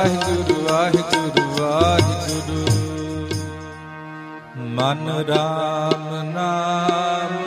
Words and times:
ਵਾਹਿਗੁਰੂ 0.00 0.54
ਵਾਹਿਗੁਰੂ 0.64 1.42
ਵਾਹਿਗੁਰੂ। 1.56 2.60
ਵਾਹਿਗੁਰੂ 4.56 4.68
ਮਨ 4.68 5.08
ਰਾਮ 5.28 6.06
ਨਾਮ 6.30 7.39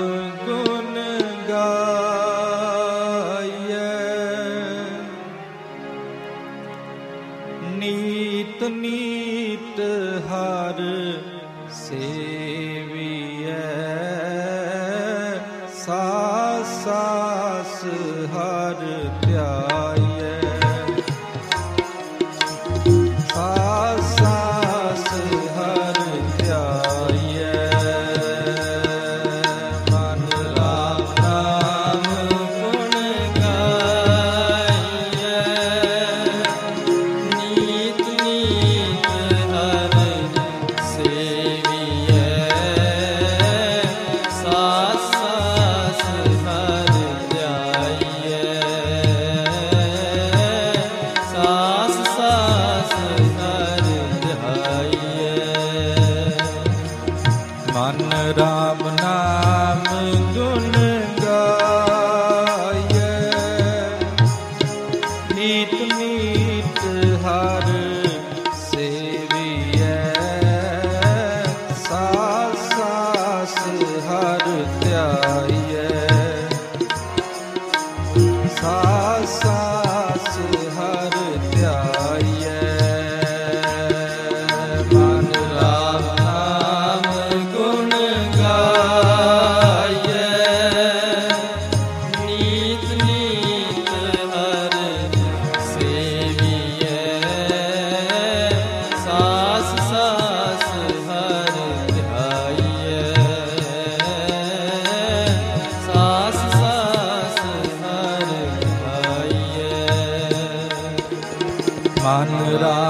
मान 112.04 112.32
रा 112.62 112.82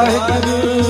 वाहेगुरु 0.00 0.89